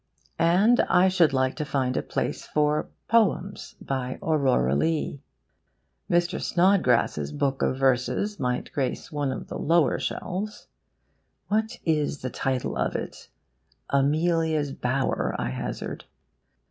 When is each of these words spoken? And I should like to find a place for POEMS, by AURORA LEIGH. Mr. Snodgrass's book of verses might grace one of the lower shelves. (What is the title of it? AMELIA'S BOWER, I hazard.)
And 0.39 0.79
I 0.89 1.09
should 1.09 1.31
like 1.31 1.55
to 1.57 1.63
find 1.63 1.95
a 1.95 2.01
place 2.01 2.47
for 2.47 2.89
POEMS, 3.07 3.75
by 3.79 4.17
AURORA 4.23 4.73
LEIGH. 4.75 5.19
Mr. 6.09 6.41
Snodgrass's 6.41 7.31
book 7.31 7.61
of 7.61 7.77
verses 7.77 8.39
might 8.39 8.71
grace 8.71 9.11
one 9.11 9.31
of 9.31 9.47
the 9.47 9.59
lower 9.59 9.99
shelves. 9.99 10.65
(What 11.49 11.77
is 11.85 12.21
the 12.23 12.31
title 12.31 12.77
of 12.77 12.95
it? 12.95 13.27
AMELIA'S 13.91 14.71
BOWER, 14.71 15.35
I 15.37 15.51
hazard.) 15.51 16.05